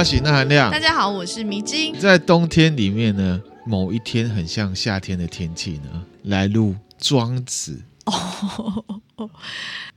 [0.00, 1.94] 我是钠含量，大家好，我是迷津。
[2.00, 8.82] 在冬天里面呢，某一天很像夏天的天气呢，来录庄子哦，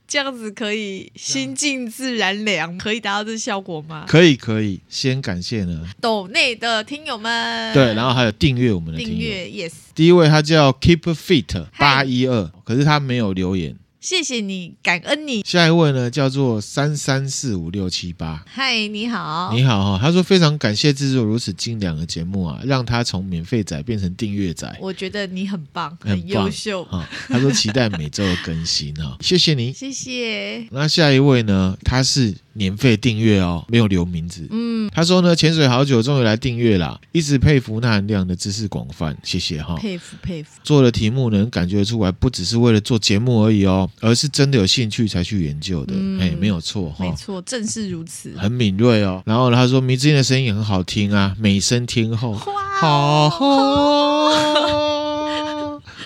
[0.06, 4.04] 这样子可以心静自然凉，可以达到这效果吗？
[4.06, 4.82] 可以，可以。
[4.90, 9.72] 先感谢呢，抖内的听友们，对，然后还有订阅我们的订阅，yes。
[9.94, 13.74] 第一位他叫 Keep Fit 八一二，可是他没有留言。
[14.04, 15.42] 谢谢你，感恩你。
[15.46, 18.44] 下一位呢，叫做三三四五六七八。
[18.46, 19.98] 嗨，你好，你好哈。
[19.98, 24.76] 他说非常感谢制作如此精良的节目啊，让他从免费仔变成订阅仔。
[24.78, 27.08] 我觉得你很棒，很优秀啊。
[27.28, 30.68] 他说期待每周的更新哈， 谢谢你，谢谢。
[30.70, 32.34] 那下一位呢，他是。
[32.56, 34.46] 年费订阅哦，没有留名字。
[34.48, 39.76] 嗯，他说呢，潜水好久，终于来订阅啦，一直佩服那含量的知识广泛，谢谢哈。
[39.76, 40.60] 佩服佩服。
[40.62, 45.94] 做的题目能感觉出来，不只是为了做节目而已哦，而是真的有兴趣才去研究的。
[45.94, 48.32] 哎、嗯，没有错哈，没错，正是如此。
[48.36, 49.22] 很敏锐哦。
[49.26, 52.32] 然后他说，迷之音的声音很好听啊，美声天后。
[52.32, 54.83] 哇，好。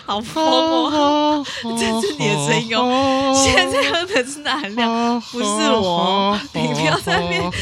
[0.09, 1.45] 好疯哦！
[1.62, 3.34] 这是你的声音哦。
[3.45, 6.41] 现在喝的是钠含量，不是我。
[6.55, 7.42] 你不要在那边，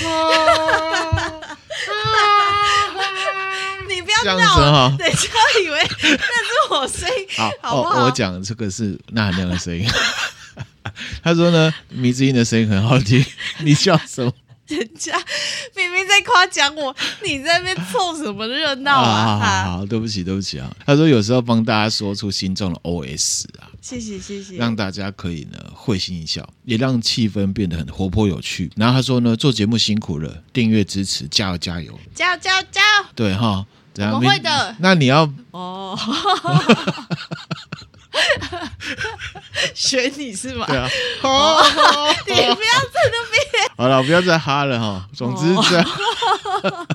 [3.89, 5.29] 你不要闹，人家
[5.61, 6.21] 以为那是
[6.71, 7.27] 我声音。
[7.37, 8.05] 好，好不好？
[8.05, 9.85] 我讲这个是那含量的声音。
[11.25, 13.27] 他说呢，迷之音的声音很好听。
[13.59, 14.33] 你笑什么？
[14.69, 15.17] 人家
[15.77, 16.95] 明明在夸奖我，
[17.25, 19.39] 你在那边凑什么热闹啊？
[19.39, 20.75] 好好好，对不起，对不起啊。
[20.85, 28.71] 他说有时候帮大家说出心中的 OS 啊，谢谢谢谢，让大家可以呢会心一笑，也让气氛变得很活泼有趣。
[28.77, 33.05] 然后他说呢，做节目辛苦了，订阅支持，加油加油，加油加油加油！
[33.15, 34.15] 对哈，怎样？
[34.15, 34.77] 我会的。
[34.81, 35.99] 那你要哦。
[39.75, 40.67] 选你是吗？
[40.67, 40.89] 对啊，
[41.23, 41.63] 哦、
[42.27, 43.71] 你不要在那边。
[43.77, 45.09] 好了，不要再哈了哈。
[45.15, 45.87] 总之这样，
[46.63, 46.87] 哦、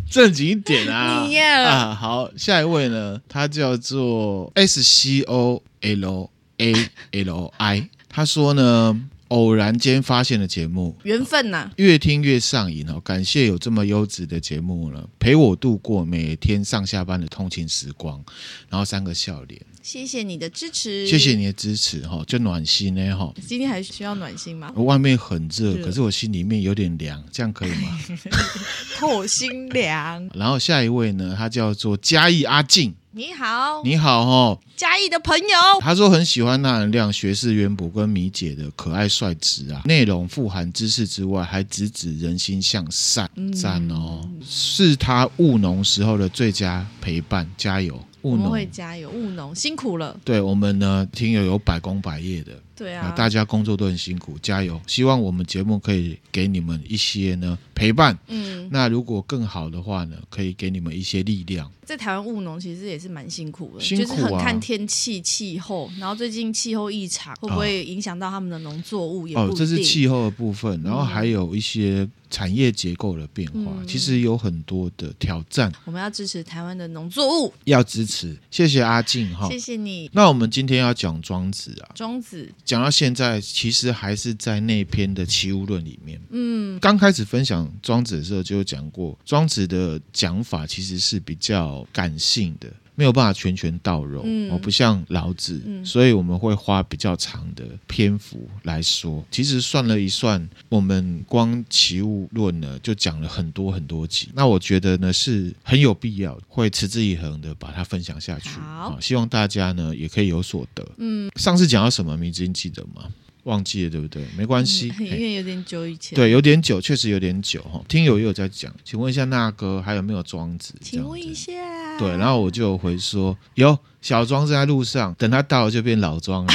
[0.10, 1.24] 正经一点啊。
[1.26, 6.72] 你啊，好，下一位呢，他叫做 S C O L A
[7.12, 9.00] L I，他说呢。
[9.28, 13.00] 偶然间发现的节目，缘分呐、啊，越听越上瘾哦。
[13.00, 18.22] 感谢有这么优质的节目了，陪我度过每天上下班的通勤时光。
[18.68, 23.32] 然后三个笑脸，谢谢你的支持，谢谢你的支持哈，就暖心呢哈。
[23.46, 24.70] 今天还需要暖心吗？
[24.76, 27.98] 外面很热，可是我心里面有点凉，这样可以吗？
[29.00, 30.28] 透心凉。
[30.34, 32.94] 然后下一位呢，他叫做嘉义阿静。
[33.12, 43.28] 你好，你好哈，嘉义的朋友，他说很喜欢钠含量学识渊博跟米姐的可爱率直啊，内容富含知识之外，还直指人心向善，
[43.58, 52.52] 赞、嗯、哦，是他务农时候的最佳陪伴，加油，务农会加油，务农辛苦了，对我们呢，听友有百工百业的。
[52.78, 54.80] 对啊，大家工作都很辛苦，加油！
[54.86, 58.16] 希望我们节目可以给你们一些呢陪伴。
[58.28, 61.68] 嗯，那如果更好的话呢，可以给你们一些力量。
[61.84, 65.90] 在台湾务农其实也是蛮辛苦的，辛苦啊，就是很看天气气候。
[65.98, 69.26] 然后最近气候异常，会不会影响到他们的农作物？
[69.26, 75.72] 也哦，这是气候的部分，然后还有一些产业结构的变化，嗯，其实有很多的挑战。
[75.86, 78.36] 我们要支持台湾的农作物，要支持。
[78.50, 80.10] 谢谢阿静哈，谢谢你。
[80.12, 82.52] 那我们今天要讲庄子啊，庄子。
[82.68, 86.20] 讲到现在，其实还是在那篇的《齐物论》里面。
[86.28, 92.70] 嗯，刚开始分享庄子的时候，就有讲过，庄子的讲法其实是比较感性的。
[92.98, 99.24] 没有办法拳拳到肉，嗯、哦，不像老子，嗯、所以我们会花比较长的篇幅来说。
[99.30, 104.30] 其实算了一算，我们光《齐物论》呢就讲了很多很多集。
[104.34, 108.58] 那我觉得呢是很有必要，会持之以恒的把它分享下去。
[108.58, 110.84] 好、哦，希望大家呢也可以有所得。
[110.96, 112.16] 嗯，上次讲到什么？
[112.16, 113.08] 迷之音记得吗？
[113.48, 114.22] 忘记了对不对？
[114.36, 116.14] 没关系，嗯、因为有点久以前。
[116.14, 117.80] 对，有点久，确实有点久哈。
[117.88, 120.74] 听友也有在讲，请问一下那哥还有没有庄子？
[120.82, 121.52] 请问一下。
[121.98, 126.52] 对，然后我就回说有小庄在路上，等他到了就变老庄了。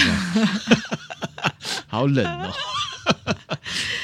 [1.88, 2.52] 好冷哦。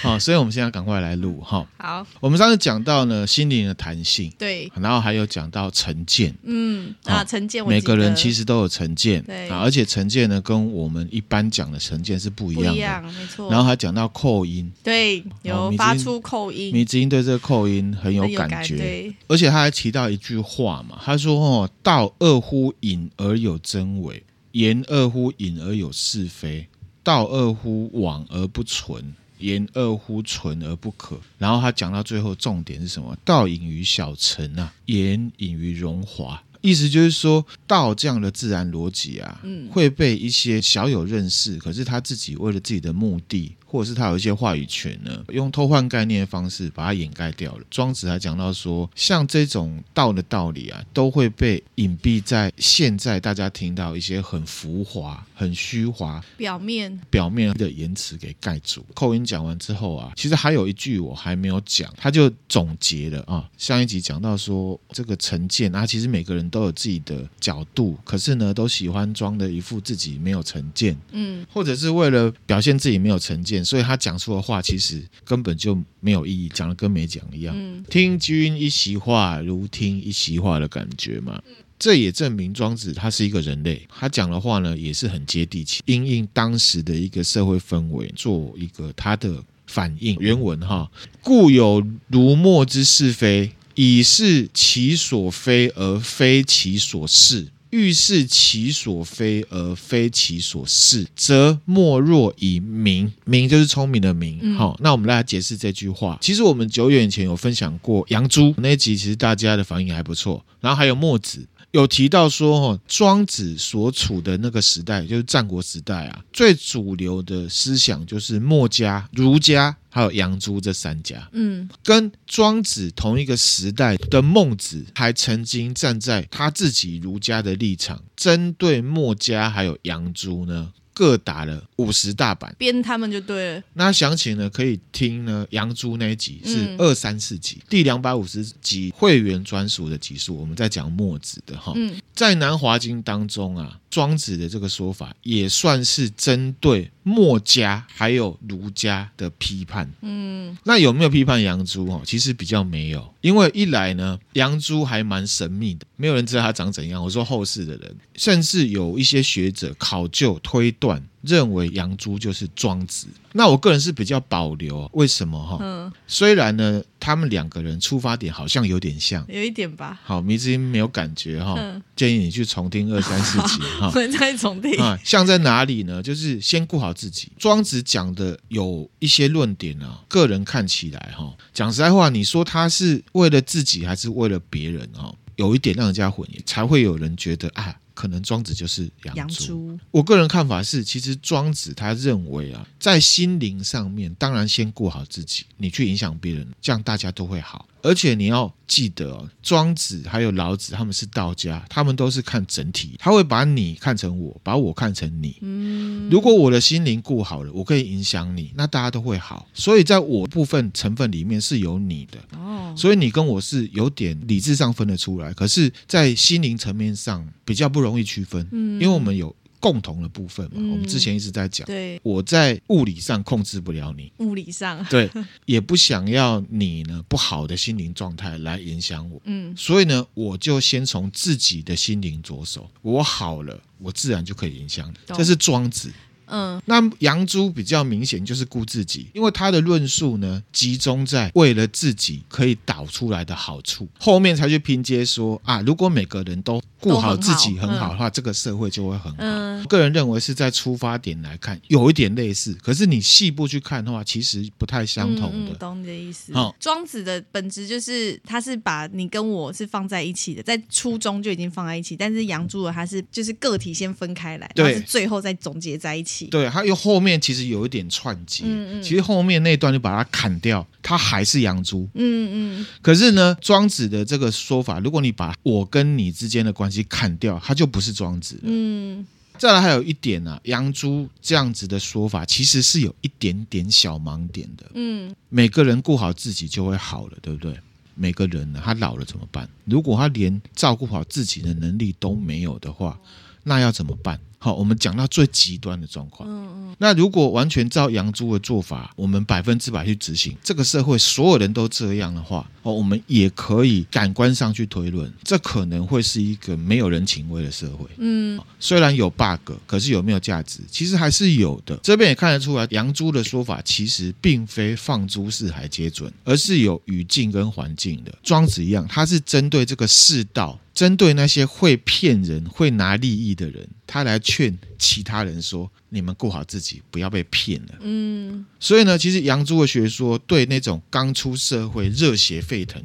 [0.02, 1.66] 好， 所以我们现在赶快来录哈。
[1.78, 9.50] 好，我们上次讲到呢，心灵的弹性，对，然后还有讲到成见，嗯啊，成见，每个人其实都有成见，对。
[9.50, 13.50] 啊，而且成见呢，跟我们一般讲的成见是不一样的，不一样，没错。
[13.50, 26.68] 然后还讲到扣音，对，有发出扣音，迷之音对这个扣音很有感觉，对，而且他还提到一句话嘛，他说哦，道恶乎隐而有真伪，言恶乎隐而有是非，
[27.04, 29.14] 道二乎往而不存。
[29.40, 33.18] 言二乎存而不可，然后他讲到最后重点是什么？
[33.24, 36.44] 道隐于小成啊，言隐于荣华。
[36.60, 43.56] 意思就是说，道这样的自然逻辑啊，嗯，会被一些小有认识，可是他自己为了自己的目的。
[43.70, 47.64] 或者是他有一些话语权呢，用偷换概念的方式把它掩盖掉了。
[47.70, 58.84] 庄子还讲到说，像这种道的道理啊，都会被隐蔽在现在大家听到一些很浮华、很虚华、表面表面的言辞给盖住。
[58.96, 63.48] 扣音讲完之后啊，其实还有一句我还没有讲，他就总结了啊。
[63.60, 73.59] 上一集讲到说，这个成见啊，其实每个人都有自己的角度，可是呢，都喜欢装的一副自己没有成见，嗯，或者是为了表现自己没有成见。
[73.64, 77.56] 所以他讲出的话其实根本就没有意义，讲的跟没讲一样。
[77.58, 81.42] 嗯、听君一席话，如听一席话的感觉嘛。
[81.48, 90.16] 嗯、这也证明庄子他是一个人类，他讲的话呢也是很接地气，因应当时的一个社会氛围做一个他的反应。
[90.20, 90.90] 原文哈，
[91.22, 97.48] 故有如墨之是非，以是其所非而非其所是。
[97.72, 103.12] 欲是其所非而非其所是，则莫若以明。
[103.26, 104.56] 明就是聪明的明。
[104.56, 106.18] 好、嗯，那我们来解释这句话。
[106.22, 110.44] 其实我们久远以前有分享过杨朱那一集，其实大家的反应还不错。
[110.60, 111.48] 然后还有墨子。
[111.72, 121.28] 有提到说，哈，庄子所处的那个时代，就是战国时代啊，最主流的思想就是墨家、儒家还有杨朱这三家。
[121.32, 130.72] 嗯，跟庄子同一个时代的孟子，还曾经站在他自己儒家的立场，针对墨家还有杨朱呢。
[130.92, 133.64] 各打了五十大板，编他们就对了。
[133.72, 141.72] 那详情呢，可以听呢杨朱那一集是二三四集，嗯、第两百五十集会员专属的集数，我们在讲墨子的哈。
[141.78, 149.90] 嗯、在南华经当中啊，庄子的这个说法也算是针对墨家还有儒家的批判。
[150.02, 151.86] 嗯，那有没有批判杨朱？
[151.88, 157.04] 哦，其实比较没有，因为一来呢，杨朱还蛮神秘的，没有人知道他长怎样。
[157.04, 161.04] 我说后世的人，甚至有一些学者考究推断。
[161.22, 165.58] 认为杨朱就是庄子，那我个人是比较保留，为什么哈？
[165.62, 170.00] 嗯，虽然呢，他们两个人出发点好像有点像，有一点吧。
[170.04, 173.90] 好，迷之音没有感觉哈，嗯、建议你去重听二三四集哈。
[173.94, 174.98] 不能再重听啊？
[175.04, 176.02] 像在哪里呢？
[176.02, 177.32] 就是先顾好自己。
[177.38, 185.14] 庄子讲的有一些论点啊，个人看起来哈，讲实在话，你说他是为了自己还是为了别人哈？
[185.36, 187.76] 有一点让人家混淆，才会有人觉得啊。
[188.00, 189.46] 可能庄子就是杨朱。
[189.46, 197.68] 朱我个人看法是，其实庄子他认为啊，在心灵上面，当然先顾好自己，你去影响别人，这样大家都会好。
[197.82, 205.38] 而且你要记得哦，庄子还有老子他们是道家，他们都是看整体，他会把你看成我，把我看成你。
[205.42, 209.48] 嗯，如果我的心灵顾好了，我可以影响你，那大家都会好。
[209.54, 219.36] 所以在我部分成分里面是有你的哦，所以你跟我是有点理智上分得出来，可是，在心灵层面上比较不容易区分，嗯，因为我们有。
[219.60, 221.66] 共同的部分嘛，嗯、我们之前一直在讲。
[221.68, 225.10] 对，我在物理上控制不了你，物理上对，
[225.46, 229.22] 也不想要你呢不好的心灵状态来影响我。
[229.26, 234.96] 嗯，所以呢，我就先从自己的心灵着手，我好了，我自然就可以影响你。
[235.16, 235.92] 这是庄子。
[236.32, 249.18] 嗯，那杨朱比较明显就是顾自己，因为他的论述呢集中在为了自己可以导出来的好处，后面才去拼接说啊，如果每个人都顾好自己很好的话，嗯、这个社会就会很好。
[249.20, 255.54] 嗯、个人认为是在出发点来看有一点类似，可是你细部去看的话，其实不太相同的。
[255.56, 256.34] 懂你的意思。
[256.34, 266.28] 好，庄子的本质就是他是把你跟我是放在一起的，在初中就已经放在一起，但是杨朱的他是就是个体先分开来，对，是最后再总结在一起。
[266.28, 268.46] 对，他又后面其实有一点串接，
[268.82, 271.88] 其实后面那段就把它砍掉，他还是杨朱。
[271.96, 272.66] 嗯嗯。
[272.82, 278.42] 可是呢，庄子的这个说法，如果你把我跟你之间的关系砍掉，他就不是庄子了。
[278.44, 279.06] 嗯。
[279.38, 284.66] 再来还有一点呢、啊，杨朱这样子的说法，其实是有一点点小盲点的。
[284.74, 285.16] 嗯。
[285.30, 287.58] 每个人顾好自己就会好了，对不对？
[287.96, 289.50] 每个人呢，他老了怎么办？
[289.66, 293.00] 如果他连照顾好自己的能力都没有的话，
[293.44, 294.20] 那要怎么办？
[294.42, 296.28] 好，我们讲到最极端的状况。
[296.28, 296.76] 嗯嗯。
[296.78, 307.86] 那如果完全照杨朱的做法，我们百分之百去执行，这个社会所有人都这样的话，哦，我们也可以感官上去推论，这可能会是一个没有人情味的社会。
[307.98, 308.40] 嗯。
[308.62, 310.62] 虽然有 bug，可是有没有价值？
[310.72, 311.78] 其实还是有的。
[311.84, 318.14] 这边也看得出来，杨朱的说法其实并非放诸四海皆准，而是有语境跟环境的。
[318.24, 320.58] 庄子一样，他是针对这个世道。
[320.74, 332.82] 针对那些会骗人、会拿利益的人，他来劝其他人说：“你们顾好自己，不要被骗了。”嗯，所以呢，其实杨朱的学说对那种刚出社会、热血沸腾、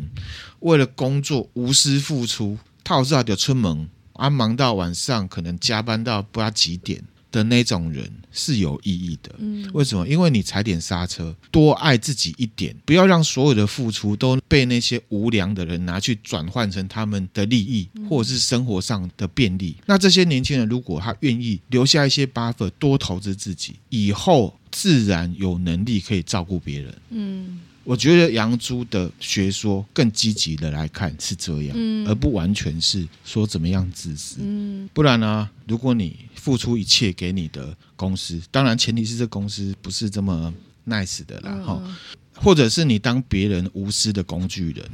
[0.61, 7.05] 为了工作无私付出、套上就出门啊，忙到晚上可能加班到不知道几点。
[7.35, 10.07] 的那种人是有意义的，嗯，为什么？
[10.07, 19.75] 因为你踩点刹车，多爱自己一点，不要让所有的付出都被那些无良的人拿去转换成他们的利益，或者是生活上的便利。
[19.87, 27.59] 那这些年轻人如果他愿意留下一些 buffer，多投资自己，以后自然有能力可以照顾别人，嗯。
[27.85, 35.49] 我觉得杨朱的学说更积极的来看是这样，嗯，而不完全是说怎么样自私，嗯，不然呢？
[35.67, 40.53] 如果你付出一切给你的公司，当然前提是这公司不是这么
[40.87, 41.95] nice 的啦，哈，嗯，
[42.35, 44.91] 或者是你当别人无私的工具人，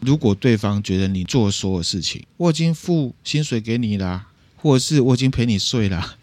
[0.00, 4.26] 如果对方觉得你做所有事情，我已经付薪水给你啦，
[4.56, 6.16] 或者是我已经陪你睡啦，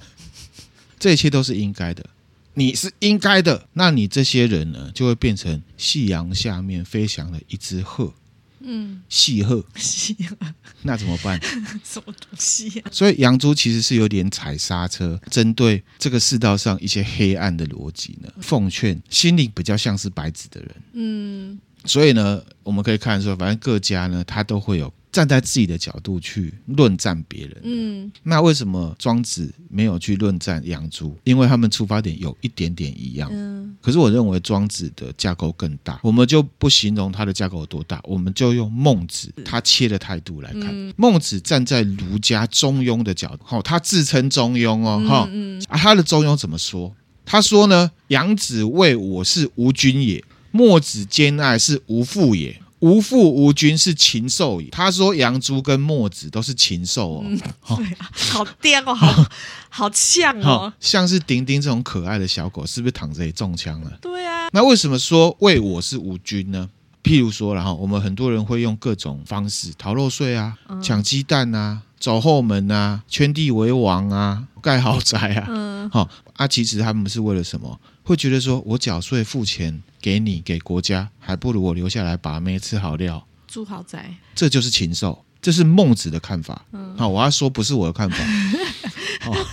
[0.99, 2.05] 这一切都是应该的。
[2.53, 8.13] 你是应该的，那你这些人呢，就会变成夕阳下面飞翔的一只鹤，
[8.59, 10.35] 嗯，细鹤，细鹤，
[10.81, 11.39] 那怎么办？
[11.83, 12.89] 什么东西啊？
[12.91, 24.93] 所以杨朱其实是有点踩刹车，针对这个世道上一些黑暗的逻辑呢，奉劝心里比较像是白纸的人，嗯，所以呢，我们可以看说，反正各家呢，他都会有。
[25.11, 31.17] 站在自己的角度去论战别人，嗯，那为什么庄子没有去论战杨朱？
[31.25, 40.69] 因为他们出发点有一点点一样，嗯，可是我认为庄子的架构更大，我们就不形容他的架构有多大，我们就用孟子他切的态度来看。
[40.71, 46.95] 嗯，孟子站在儒家中庸的角度，哈，他自称中庸哦，哈，嗯，啊，他的中庸怎么说？
[47.25, 52.61] 他说呢，杨子谓我是无君也，墨子兼爱是无父也。
[52.81, 54.69] 无父无君是禽兽也。
[54.69, 57.37] 他说杨朱跟墨子都是禽兽哦，嗯、
[57.77, 59.25] 对啊，好颠哦，好
[59.69, 63.91] 好像哦，像是丁丁这种可爱的小狗，是不是躺着也中枪了？
[64.01, 66.69] 对啊，那为什么说为我是无君呢？
[67.03, 76.07] 譬如说，然后我们很多人会用各种方式逃漏税啊，抢鸡蛋啊，走后门啊，圈地为王啊，盖豪宅啊，嗯，好
[76.37, 77.79] 啊，其实他们是为了什么？
[78.03, 79.81] 会觉得说我缴税付钱。
[80.01, 86.65] 给你给国家，还不如我留下来把妹吃好料，住豪宅，这就是禽兽，这是孟子的看法。
[86.71, 88.17] 嗯，好，我要说不是我的看法，
[89.29, 89.47] 哦、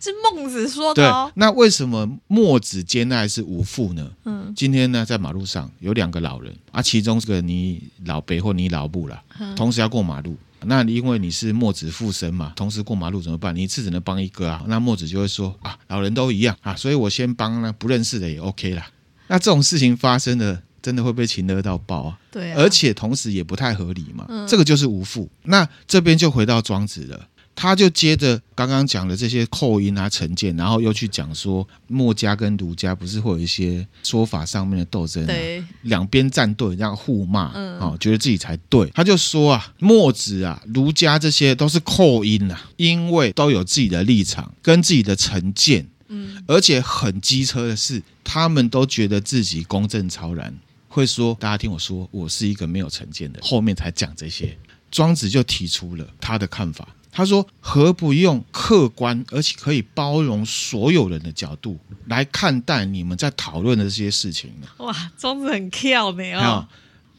[0.00, 1.30] 是孟子说的、哦。
[1.30, 4.10] 对，那为什么墨子兼爱是无父呢？
[4.24, 9.22] 嗯，今天呢，在马路上有两个老人啊，其中这个你老伯或你老母啦，
[9.54, 10.34] 同时要过马路，
[10.66, 13.54] 那因为你是墨子附身嘛，同时过马路怎么办？
[13.54, 18.86] 你一次只能帮一个啊，那墨子就会说啊，老人都一样啊，所以我先帮呢不认识的也 OK 啦。
[19.28, 22.18] 那这种事情发生的，真的会被情勒到爆啊！
[22.30, 24.26] 对啊，而且同时也不太合理嘛。
[24.28, 25.30] 嗯，这个就是无父。
[25.44, 27.28] 那这边就回到庄子了，
[27.60, 38.90] 他就接着刚刚讲的这些扣音啊、成见，然后又去讲说墨家跟儒家不是会有一些说法上面的斗争，对，两边站队这样互骂，嗯，哦，觉得自己才对。
[38.94, 45.86] 他就说啊，墨子啊、儒家这些都是扣音啊，因为都有自己的立场跟自己的成见。
[46.08, 54.56] 嗯，而且很机车的是，他们都觉得自己公正超然，会说大家听我说，我是一个没有成见的，后面才讲这些。
[54.90, 64.68] 庄子就提出了他的看法，他说：何不用客观而且可以包容所有人的角度来看待你们在讨论的这些事情呢？
[64.78, 66.66] 哇，庄子很跳没有？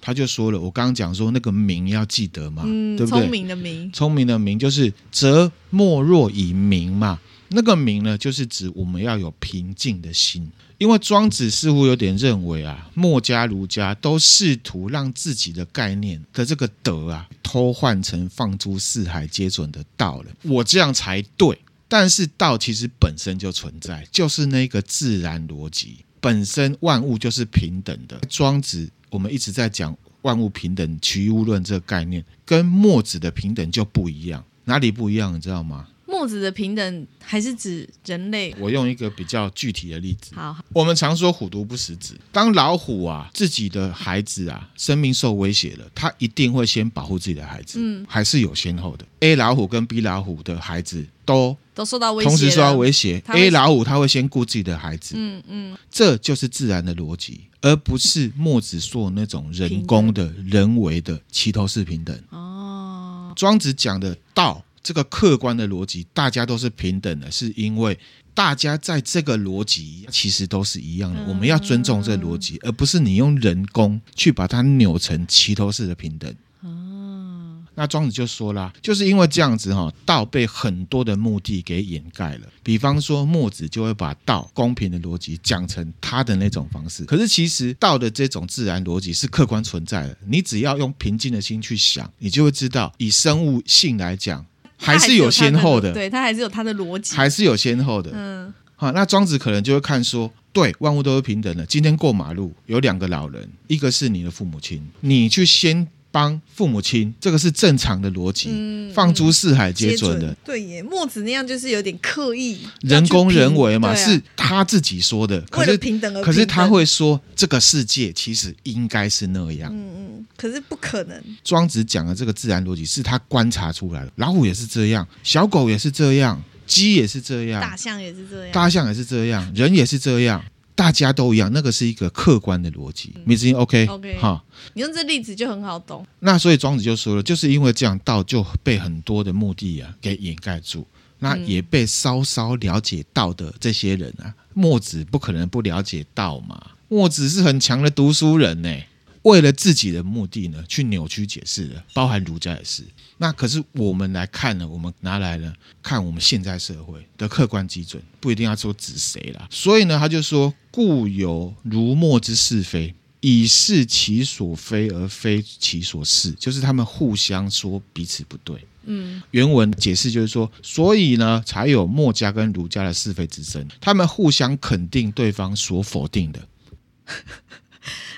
[0.03, 3.21] 他就说了，我刚刚讲说那个名要记得嘛，嗯、对不对？
[3.21, 7.19] 聪明的明，聪明的明就是则莫若以明嘛。
[7.49, 10.49] 那个明呢，就是指我们要有平静的心，
[10.81, 20.31] 因为庄子似乎有点认为啊，墨家、儒家都试图让自己的概念的这个德啊，偷换成放诸四海皆准的道了。
[20.41, 21.55] 我这样才对，
[21.87, 28.19] 但是道其实本身就存在，就是那个自然逻辑本身，万物就是平等的。
[28.27, 35.35] 庄子我们一直在讲万物平等、齐物论这个概念，跟墨子的平等就不一样，哪里不一样？
[35.35, 35.87] 你知道吗？
[36.21, 38.55] 墨子的平等还是指人类？
[38.59, 40.35] 我用一个比较具体的例子。
[40.35, 42.15] 好，我们常说虎毒不食子。
[42.31, 47.79] 当老虎啊自己的孩子啊生命受威胁了，他一定会先保护自己的孩子。
[47.81, 49.05] 嗯，还是有先后的。
[49.21, 53.19] A 老虎跟 B 老虎的孩子都都受到威胁，同时受到威胁。
[53.29, 55.15] A 老虎他会先顾自己的孩子。
[55.17, 62.15] 嗯嗯，这就是自然的逻辑，而不是墨子说的那种人工的人为的齐头式平等。
[62.29, 64.63] 哦，庄子讲的道。
[64.83, 67.97] 这个客观的逻辑，大家都是平等的，是因为
[68.33, 71.23] 大家在这个逻辑其实都是一样的。
[71.27, 76.33] 我们要尊重这个逻辑，而不是你用人工去把它扭成齐头式的平等。
[76.61, 82.47] 哦，那庄子就说啦，就是因为这样子哈，道被很多的目的给掩盖了。
[82.63, 87.03] 比方说，墨子就会把道公平的逻辑讲成他的那种方式。
[87.05, 94.45] 可是其实道的这种自然逻辑是客观存在的，你只要用平静的心去想，你就会知道，以生物性来讲。
[94.81, 98.11] 还是有先后的，对，他还是有他的逻辑，还是有先后的。
[98.13, 101.65] 嗯，好，那庄子可能就会看说，对，万物都是平等的。
[101.65, 110.35] 今天过马路有两个老人，一个是你的父母亲，你去先帮父母亲，这个是正常的逻辑，嗯、放诸四海皆准的。
[110.43, 115.39] 对耶，墨子那样就是有点刻意，人工人为嘛，啊、是他自己说的。
[115.49, 119.71] 可是平等而平等，可是他会说，这个世界其实应该是那样。
[119.73, 121.23] 嗯嗯，可是不可能。
[121.43, 130.43] 庄子讲的这个自然逻辑是他观察出来的，老虎也是这样，小狗也是这样，鸡也是这样，大象也是这样，大象也是这样，人也是这样。
[130.81, 133.13] 大家都一样，那个是一个客观的逻辑。
[133.23, 134.41] 米子英，OK，好 Okay, okay,
[134.73, 136.03] 你用这例子就很好懂。
[136.21, 140.87] 那所以庄子就说了，就是因为这样，道就被很多的目的啊给掩盖住，
[141.19, 146.59] 那也被稍稍了解道的这些人啊，墨子不可能不了解道嘛。
[146.87, 148.75] 墨子是很强的读书人呢。
[149.21, 152.83] 为了自己的目的呢，去扭曲解释的，包含儒家也是。
[153.21, 159.47] 那可是我们来看呢，我们拿来了看我们现在社会的客观基准，不一定要说指谁啦。
[159.51, 168.57] 所以呢，他就说：“故有儒墨之是非，以是其所非而非其所是。”就是他们互相说彼此不对。
[168.85, 176.39] 嗯，原文解释就是说，所以呢，才有墨家跟儒家的是非之争，他们互相肯定对方所否定的。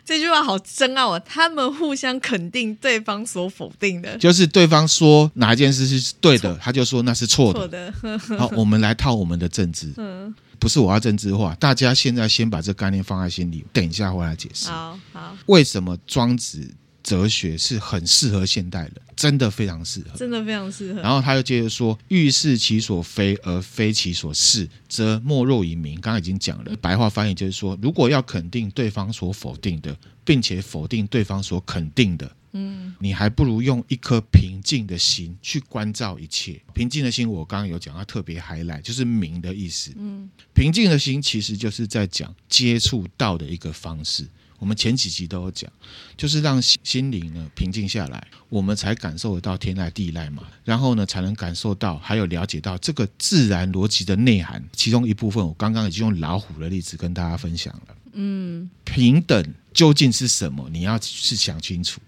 [0.05, 1.19] 这句话好深奥啊！
[1.19, 7.60] 他们互相肯定对方所否定的，就是对方说哪一件事是对的，他就说那是错的。
[7.60, 8.19] 错的。
[8.38, 9.93] 好，我们来套我们的政治。
[9.97, 14.67] 嗯，不是我要政治化，大家现在先把这概念放在心里，等一下回来解释。
[14.67, 16.73] 好好，为什么庄子？
[17.03, 21.01] 哲学是很适合现代人，真的非常适合，真的非常适合。
[21.01, 36.61] 然后他又接着说：“欲是其所非而非其所是，则莫若以明。”刚刚已经讲了，白话翻译就是说，如果要肯定对方所否定的，并且否定对方所肯定的，嗯，你还不如用一颗平静的心去关照一切。
[36.73, 39.91] 平静的心，我刚刚有讲，它特别 highlight，就是明的意思。
[39.97, 44.25] 嗯，平静的心其实就是在讲接触到的一个方式。
[44.63, 45.69] 我们前几集都有讲，
[46.15, 50.47] 就是让心灵呢平静下来，我们才感受得到天籁地籁嘛。
[50.63, 54.63] 然后呢，才能感受到，还有了解到这个自然逻辑的内涵。
[54.71, 57.95] 其中一部分，我刚刚已经用老虎的例子跟大家分享了。
[58.13, 60.69] 嗯，平等究竟是什么？
[60.71, 61.99] 你要去想清楚。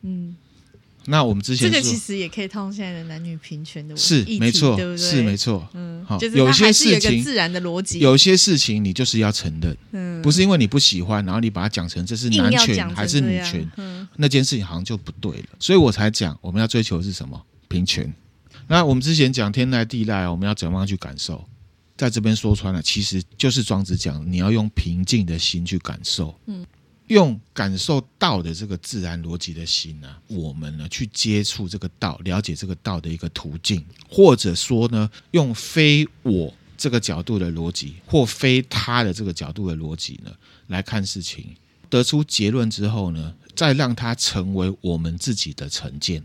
[0.00, 0.34] 嗯。
[1.06, 5.10] 那我们之前这个其实也可以套用现在的男女平权的问题，是没错，对不对？
[5.10, 18.12] 是没错，嗯，好，有些事情自然的逻辑，有些事情你就是要承认，嗯，不是因为你不喜欢，然后你把它讲成这是男权还是女权，嗯，那件事情好像就不对了，所以我才讲我们要追求的是什么平权。
[18.66, 21.42] 那我们之前讲天籁地籁，我们要怎么样去感受？
[21.96, 26.66] 在这边说穿了，其实就是庄子讲，你要用平静的心去感受，嗯。
[27.08, 40.30] 用感受道的这个自然逻辑的心呢，我们呢去接触这个道，了解这个道的一个途径，或者说呢，用非我这个角度的逻辑，或非他的这个角度的逻辑呢，
[40.68, 41.56] 来看事情，
[41.90, 46.22] 得出结论之后呢，再让它成为我们自己的成见。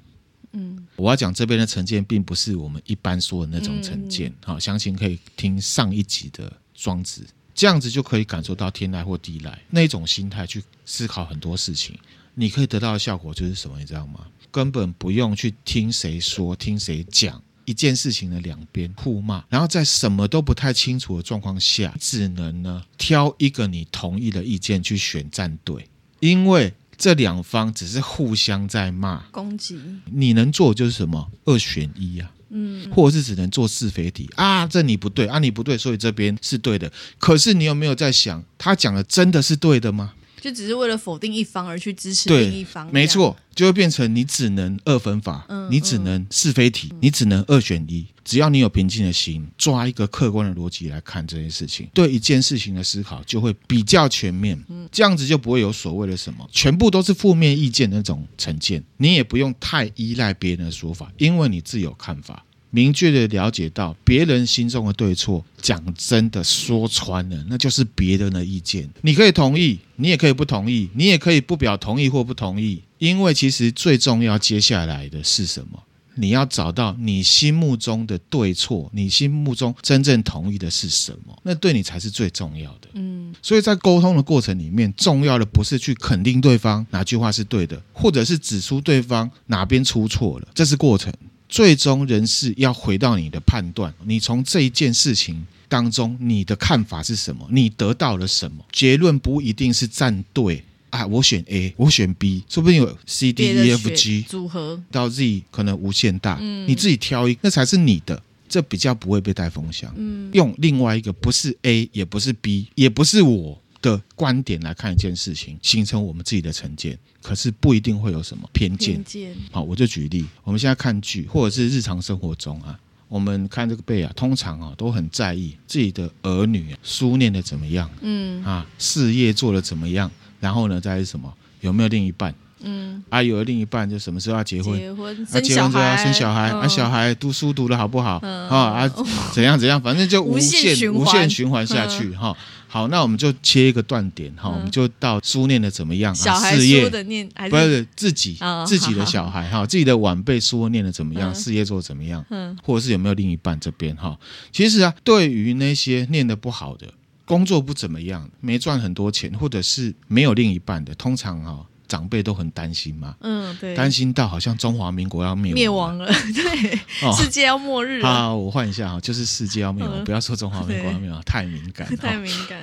[0.52, 4.32] 嗯，我要讲这边的成见，并不是我们一般说的那种成见。
[4.44, 7.26] 好，相信可以听上一集的庄子。
[7.56, 11.98] 这样子就可以感受到天籁或地籁那种心态去思考很多事情，
[12.34, 13.78] 你可以得到的效果就是什么？
[13.80, 14.26] 你知道吗？
[14.52, 25.88] 根本不用去听谁说、听谁讲一件事情的两边互骂，然后在什么都不太清楚的状况下，只能呢挑一个你同意的意见去选战队，
[26.20, 31.32] 因为这两方只是互相在骂攻击，你能做的就是什么？
[31.46, 32.32] 二选一啊。
[32.54, 36.92] 嗯，或者是只能做是非题啊，这你不对啊，你不对，所以这边是对的。
[37.18, 40.14] 可是你有没有在想，他讲的真的是对的吗？
[40.44, 48.06] 就只是为了否定一方而去支持另一方，没错，就会变成你只能二分法，嗯你只能是非题，你只能二选一。
[48.26, 58.84] 只要你有平静的心，抓一个客观的逻辑来看这件事情，对一件事情的思考就会比较全面，这样子就不会有所谓的什么全部都是负面意见的那种成见。
[58.98, 62.44] 你也不用太依赖别人的说法，因为你自有看法。
[62.76, 68.90] 明确的了解到别人心中的对错，讲真的说穿了，那就是别人的意见。
[69.02, 72.82] 你可以同意，你也可以不同意，你也可以不表同意或不同意。
[72.98, 75.84] 因为其实最重要接下来的是什么？
[76.16, 81.40] 你要找到你心目中的对错，你心目中真正同意的是什么？
[81.44, 82.88] 那对你才是最重要的。
[82.94, 91.14] 嗯，所以在沟通的过程里面，重要的不是去肯定对方哪句话是对的，或者是指出对方哪边出错了，这是过程。
[91.48, 97.48] 最终人是要回到你的判断，你从这一件事情当中，你的看法是什么？
[97.52, 98.66] 你得到了什么？
[98.72, 109.92] 结论不一定是站队啊，我选 A，我选 B，说不定有 C D E F G 组合到 Z 可能无限大，嗯你自己挑一个，那才是你的，这比较不会被带风向。
[109.96, 116.98] 嗯用另外一个不是 A，也不是 B，也不是我的观点来看一件事情，形成我们自己的成见。
[117.22, 118.96] 可是不一定会有什么偏见。
[118.96, 132.34] 偏见好，我就举例，我们现在看剧或者是日常生活中啊，我们看这个辈啊，通常啊都很在意自己的儿女啊书念的怎么样，嗯啊，事业做的怎么样，然后呢，再是什么，有没有另一半？
[132.66, 134.80] 嗯，啊，有了另一半就什么时候要结婚？
[134.80, 138.20] 结婚啊，生结婚就要生小小孩，嗯啊，小孩读书读的好不好？
[138.24, 138.88] 嗯啊啊，
[139.34, 142.36] 怎样怎样，反正就无无限无限循环下去哈。
[142.74, 144.54] 好，那我们就切一个断点哈，嗯。
[144.54, 146.16] 我们就到书念的怎么样啊？
[146.16, 146.84] 小孩事业。
[146.84, 151.36] 书的念还不是自己哦自己的小孩哈，自己的晚辈书念的怎么样，嗯。
[151.36, 152.58] 事业做得怎么样，嗯。
[152.64, 154.18] 或者是有没有另一半这边哈。
[154.52, 156.92] 其实啊，对于那些念的不好的，
[157.26, 163.16] 工作不怎么样，没赚很多钱，或者是没有另一半的，通常哈长辈都很担心嘛。
[163.22, 163.76] 嗯对。
[163.76, 167.16] 担心到好像中华民国要灭灭亡了 对，哦。
[167.16, 170.04] 世界要末日了，好，我换一下哈，就是世界要灭亡，嗯。
[170.04, 171.98] 不要说中华民国要灭亡， 太敏感了。
[171.98, 172.60] 太敏感，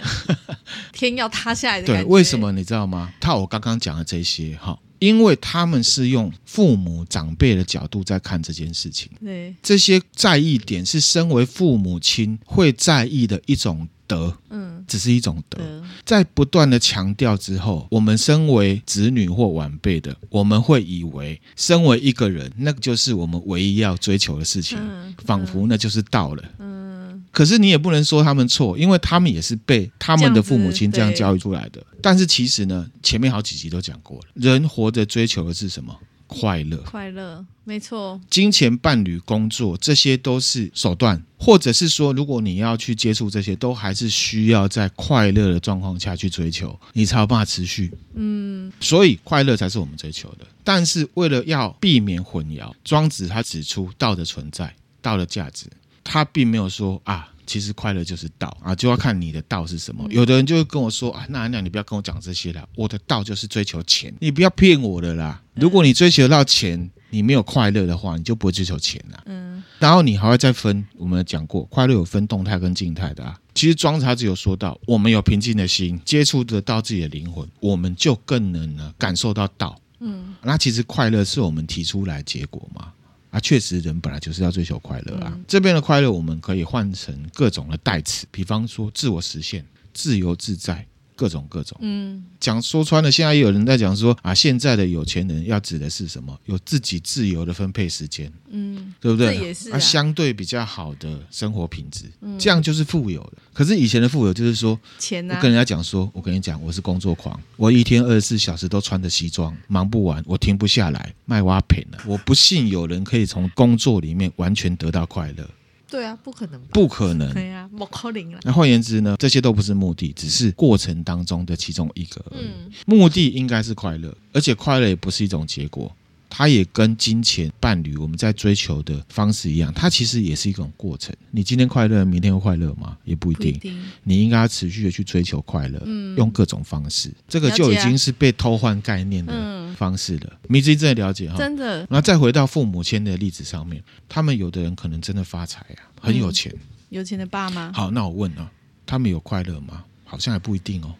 [0.93, 2.05] 天要塌下来对，觉。
[2.05, 3.12] 为什么你知道吗？
[3.21, 15.59] 套我刚刚讲的这些哈，因为他们是用父母长辈的角度在看这件事情，对，这些在意点是身为父母亲会在意的一种德，嗯，只是一种德。
[15.59, 26.42] 的，在不断的强调之后，我们身为子女或晚辈的，我们会以为身为一个人，那个就是我们唯一要追求的事情，嗯仿佛那就是道了。
[26.59, 31.81] 嗯，可是你也不能说他们错，因为他们也是被他们的父母亲这样教育出来的。
[32.03, 35.96] 但是其实呢，前面好几集都讲过了，人活着追求的是什么？
[36.31, 36.77] 快乐。
[36.79, 47.90] 快乐，没错，金钱、伴侣、工作，这些都是手段，或者是说，如果你要去接触这些，都还是需要在快乐的状况下去追求，你才有办法持续。
[48.14, 50.47] 嗯所以，快乐才是我们追求的。
[50.62, 55.66] 但是，为了要避免混淆，庄子他指出道的存在，道的价值，
[56.05, 57.30] 他并没有说啊。
[57.51, 60.07] 其实快乐就是道啊，就要看你的道是什么。
[60.09, 65.43] 有的人就会跟我说啊，那那你不要跟我讲这些啦，我的道就是追求钱，你不要骗我的啦。
[65.55, 69.21] 如果你追求到钱，你没有快乐的话，你就不会追求钱啦。
[69.27, 73.37] 嗯然后你还会再分，我们讲过，快乐有分动态跟静态的啊。
[73.53, 79.77] 其实庄子他只有说到，我们有平静的心，接触得到自己的灵魂，我们就更能呢感受到道。
[79.99, 82.93] 嗯那其实快乐是我们提出来结果嘛？
[83.31, 85.33] 啊，确实人本来就是要追求快乐啊。
[85.35, 89.64] 嗯这边的快乐我们可以换成各种的代词，比方说自我实现、
[89.95, 90.87] 自由自在，
[91.20, 91.76] 各种各种。
[91.83, 96.35] 嗯讲说穿了，现在也有人在讲说啊，现在的有钱人要指的是什么？
[96.46, 99.37] 有自己自由的分配时间，嗯，对不对？
[99.37, 103.33] 这也是啊相对比较好的生活品质，嗯这样就是富有的。
[103.52, 111.98] 可是以前的富有就是说，钱啊，我跟人家讲说，我跟你讲，我是工作狂，我一天二十四小时都穿着西装，忙不完，我停不下来，卖挖品了。
[112.06, 115.46] 我不信有人可以从工作里面完全得到快乐，
[115.90, 116.68] 对啊，不可能吧？
[116.72, 117.33] 不可能。
[117.35, 118.38] 对啊，莫可能了。
[118.44, 122.44] 那换言之呢，这些都不是目的，只是过程当中的其中一个而已。
[122.46, 125.94] 嗯目的应该是快乐，而且快乐也不是一种结果，
[126.31, 131.14] 它也跟金钱、伴侣我们在追求的方式一样，它其实也是一种过程。
[131.33, 132.97] 你今天快乐，明天会快乐吗？
[133.05, 133.53] 也不一定。
[133.53, 140.33] 一定，你应该要持续的去追求快乐，嗯用各种方式，这个就已经是被偷换概念的嗯，方式了。
[140.49, 141.37] 迷之真的了解哈。
[141.37, 146.55] 真的，那再回到父母亲的例子上面，他们有的人可能真的发财啊，很有钱。
[146.90, 148.51] 有钱的爸妈，好，那我问啊，
[148.87, 149.85] 他们有快乐吗？
[150.05, 150.95] 好像还不一定哦。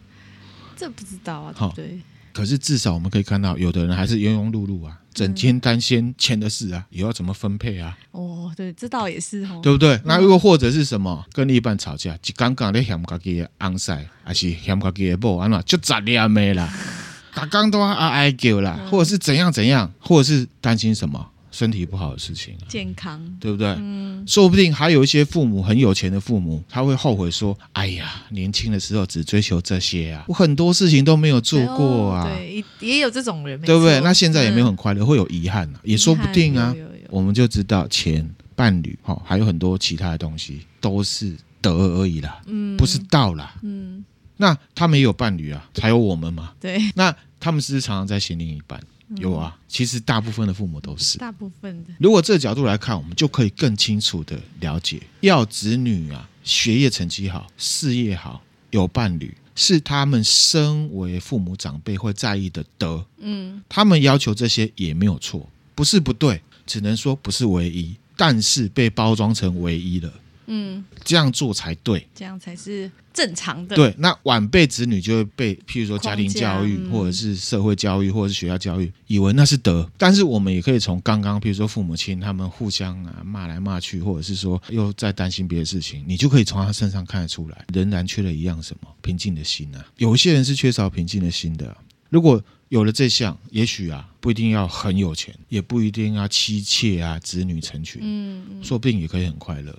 [0.77, 1.99] 这不知道啊，对好不对？
[2.31, 7.97] 可是至少我们可以看到，有的人还是庸庸碌碌啊，整天担心钱的事啊，以后怎么分配啊？
[8.11, 9.99] 哦，对，这倒也是哦，对不对？
[10.05, 15.61] 那又或者是什么，跟另一半吵架，一刚刚在嫌家己的昂塞，还是嫌家己的某，安怎？
[15.65, 16.71] 就杂念没啦，
[17.33, 21.29] 刚刚都要哀叫啦，或者是怎样怎样，或者是担心什么？
[21.51, 23.67] 身体不好的事情、啊，健康对不对？
[23.77, 32.23] 嗯，说不定还有一些父母很有钱的父母，他会后悔说：“哎呀，年轻的时候只追求这些啊，我很多事情都没有做过啊。
[32.23, 33.99] 对”对，也有这种人，对不对？
[34.01, 36.73] 那现在也没有很快乐，嗯、会有遗憾、啊、也说不定啊。
[36.75, 44.03] 有有有我们就知道钱、伴侣，哈，还有很多其他的东西，都是德而已啦，嗯，不是道啦，嗯。
[44.37, 46.53] 那他们也有伴侣啊，才有我们嘛。
[46.59, 48.81] 对，那他们是不是常常在嫌另一半？
[49.17, 51.17] 有啊，其实大部分的父母都是。
[51.17, 51.93] 大部分的。
[51.99, 63.05] 如果这个角度来看，我们就可以更清楚的了解，要子女啊学业成绩好、事业好、有伴侣，是他们身为父母长辈会在意的德。
[63.19, 70.11] 嗯，他们要求这些也没有错，不是不对，只能说不是唯一，但是被包装成唯一了。
[70.47, 73.75] 嗯，这样做才对，这样才是正常的。
[73.75, 79.89] 对，那晚辈子女就会被，譬如说家庭教育，或者是社会教育，或者是学校教育，以为那是德。
[79.97, 88.87] 但是我们也可以从刚刚，譬如说父母亲他们互相啊骂来骂去，或者是说又在担心别的事情，你就可以从他身上看得出来，仍然缺了一样什么？
[89.01, 89.85] 平静的心啊。
[89.97, 91.75] 有一些人是缺少平静的心的。
[92.09, 99.77] 如果有了这项，也许啊不一定要很有钱，也不一定要妻妾啊子女成群，嗯，说不定也可以很快乐。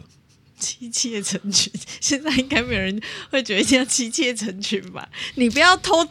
[0.62, 5.09] 妻妾成群， 现在应该没有人会觉得这样妻妾成群吧？
[5.35, 6.05] 你不要偷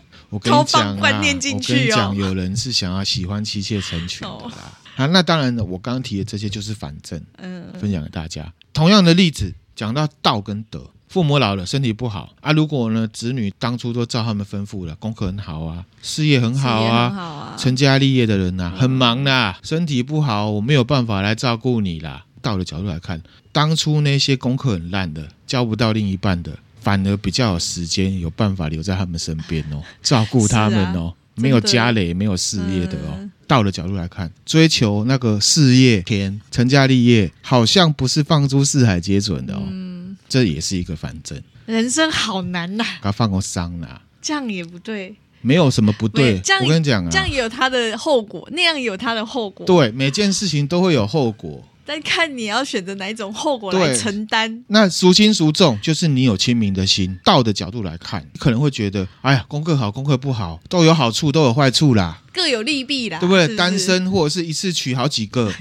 [0.44, 1.76] 偷放观念进去哦。
[1.76, 4.52] 我跟你讲，有人是想要喜欢妻妾成群的
[4.98, 8.52] 啊，那当然了，我刚刚提的这些就是反证，嗯，分享给大家。
[8.74, 12.52] 同样的例子，讲到道跟德，父母老了，身体不好啊。
[12.52, 22.26] 如果呢，子女当初都照他们吩咐了，功课很好啊，事业很好啊，好啊成家立业的人呐、啊，很忙啦，身体不好，我没有办法来照顾你啦。
[22.42, 33.16] 道的角度来看，当初那些功课很烂的，交不到另一半的，反而比较有时间，有办法留在他们身边哦，照顾他们哦，啊、没有家累、没有事业的哦。
[33.18, 39.64] 嗯、道的角度来看，追求那个事业天、成家立业，好像不是放诸四海皆准的哦。
[39.68, 41.42] 嗯，这也是一个反证。
[41.66, 45.16] 人生好难呐、啊，他放过伤了，这样也不对。
[45.44, 49.66] 没有什么不对，我跟你讲啊，这样也有他的后果，那样也有他的后果。
[49.66, 51.64] 对，每件事情都会有后果。
[51.86, 54.64] 但看你要选择哪一种后果来承担。
[54.68, 57.20] 那孰轻孰重，就是你有清明的心。
[57.24, 63.46] 道的角度来看，你可能会觉得，哎呀，功课好，功课不好，都有好处，都有坏处啦，各有利弊啦，对不对？
[63.46, 65.52] 是是单身或者是 一次娶好几个，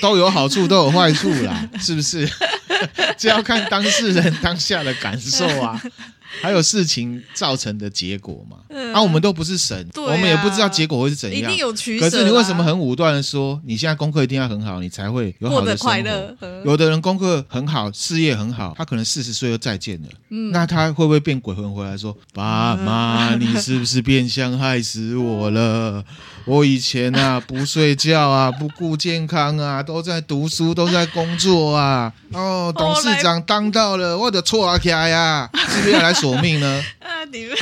[0.00, 2.28] 都有好处，都有坏处啦， 是不是？
[3.18, 5.80] 这要看当事人当下的感受啊。
[6.40, 8.58] 还有事情造成的结果嘛？
[8.68, 11.38] 嗯、啊，我们都不是神，啊、我们也不知道结果会是怎样。
[11.40, 12.08] 一定有取舍。
[12.08, 15.76] 可是你为什么很武断的说，你现在功课一定要很好，你才会有好的？
[15.76, 16.34] 快乐。
[16.64, 20.08] 有的人功课很好，事业很好，他可能四十岁就再见了。
[20.28, 25.59] 嗯，那他会不会变鬼魂回来说：“爸妈，你是不是变相害死我了？
[25.60, 26.04] 呃
[26.46, 32.10] 我以前啊不睡觉啊， 不顾健康啊，都在读书，都在工作啊。
[32.32, 36.82] 哦，董事长当到了，我的错啊，起来呀，是不是要来？”索命呢？
[37.00, 37.56] 啊，你们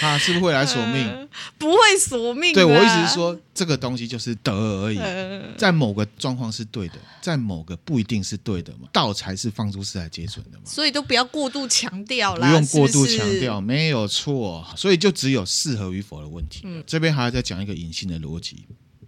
[0.00, 1.06] 他 是不是会来索命？
[1.06, 1.28] 呃、
[1.58, 2.52] 不会索命。
[2.52, 8.88] 对，我意思是说，这个东西就是德而已，呃、在某个状况是对的，在某个不一定是对的嘛。
[8.92, 10.64] 道才是放诸四海皆准的嘛。
[10.64, 14.66] 所以都不要过度强调啦，不用过度强调，是是没有错。
[14.76, 16.62] 所以就只有适合与否的问题。
[16.64, 18.66] 嗯、这边还要再讲一个隐性的逻辑。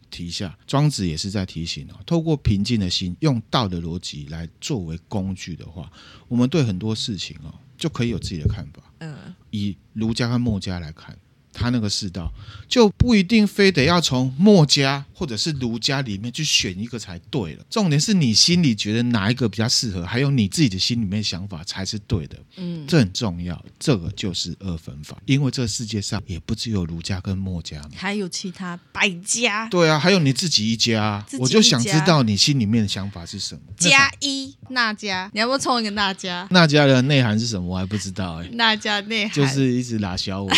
[0.09, 5.91] 提一下，庄子也是在提醒哦，透过平静的心，用道的逻辑来作为工具的话，
[6.29, 8.81] 我们对很多事情哦，就可以有自己的看法。
[9.01, 11.19] 嗯，以儒家和墨家来看。
[11.57, 12.31] 他那个世道
[12.69, 17.65] 就不一定非得要从墨家或者是儒家里面去选一个才对了。
[17.71, 22.37] 重点是你心里觉得哪一个比较适合，还有你自己的心里面想法才是对的。
[22.57, 23.65] 嗯，这很重要。
[23.79, 29.69] 这个就是二分法，因为这个世界上也不只有儒家跟墨家，还有其他百家。
[29.69, 30.87] 对啊，还有你自己一家。
[30.87, 33.61] 一家我就想知道你心里面的想法是什么。
[33.77, 36.47] 加一那家，你要不要冲一个那家？
[36.51, 37.67] 那家的内涵是什么？
[37.67, 38.51] 我还不知道哎、欸。
[38.53, 40.51] 那家内涵就是一直拉小我。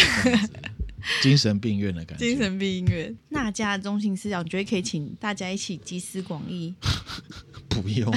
[1.22, 2.26] 精神病院的感觉。
[2.26, 6.74] 精神病院，那家的中心思想，你觉得可以请大家一起集思广益？
[7.68, 8.10] 不用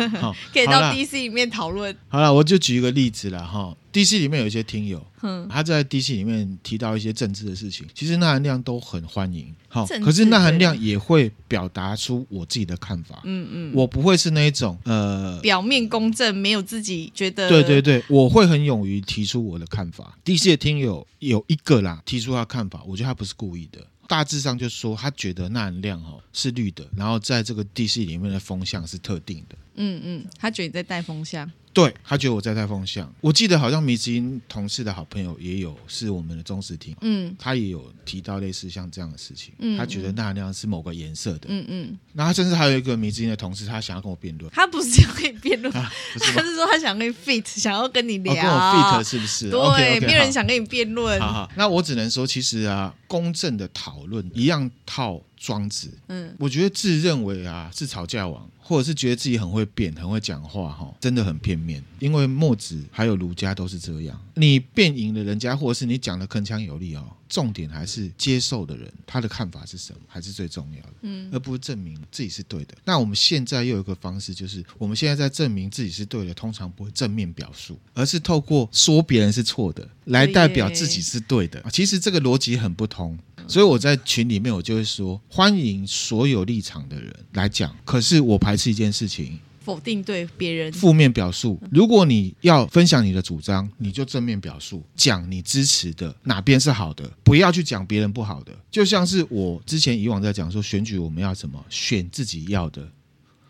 [0.52, 1.96] 可以到 DC 里面讨论。
[2.08, 3.74] 好了，我就举一个例子了哈。
[3.96, 9.54] DC 里面有一些听友，嗯，他在 DC 里面提到一些政治的事情，其实那含量都很欢迎。
[9.68, 13.22] 好，可是那含量也会表达出我自己的看法。
[13.24, 17.48] 嗯嗯，我不会是那一种呃表面公正，没有自己觉得。
[17.48, 20.18] 对对对，我会很勇于提出我的看法。
[20.26, 23.80] DC 的听友有一个啦，提出他看法，我觉得他不是故意的。
[24.06, 29.56] 大致上就说他觉得那含量哦是绿的，然后在这个 DC 里面的风向是特定的。
[29.76, 31.50] 嗯嗯，他觉得你在带风向。
[31.76, 45.92] 对，他觉得我在带风向，我记得好像迷之音同事的好朋友也有是我们的忠实听，嗯，他也有提到类似像这样的事情，嗯，他觉得那含亮是某个颜色的，嗯嗯，那他甚至还有一个迷之音的同事，他想要跟我辩论，他不是要跟你辩论， 啊、
[46.34, 49.50] 他是说他想跟你 fit，想要跟你聊，哦、跟我 fit 是不是？
[49.50, 55.22] 对，okay, okay, 没有人想跟你辩论，好好，那我只能说，其实啊，公正的讨论一样套。
[55.46, 61.80] 庄子，嗯，我觉得自认为啊是吵架王，或者是觉得自己很会辩、很会讲话，哈，真的很片面。
[62.00, 72.74] 因为墨子还有儒家都是这样，你辩赢了人家，或者是你讲的铿锵有力哦，重点还是接受的人他的看法是什么，还是最重要的，嗯，而不是证明自己是对的。
[72.84, 81.64] 那我们现在又有一个方式，就是我们现在在证明自己是对的，通常不会正面表述，而是透过说别人是错的来代表自己是对的。
[81.70, 83.16] 其实这个逻辑很不同。
[83.48, 87.74] 所以我在群里面，我就会说，欢迎所有立场的人来讲。
[87.84, 91.60] 可是我排斥一件事情，否定对别人负面表述。
[91.70, 98.52] 如果你要分享你的主张，你就正面表述，讲你支持的哪边是好的，不要去讲别人不好的。
[98.70, 101.64] 就像是我之前以往在讲说，选举我们要什么？
[101.68, 102.88] 选自己要的，